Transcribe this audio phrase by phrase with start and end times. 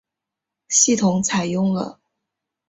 [0.67, 1.99] 系统采用了。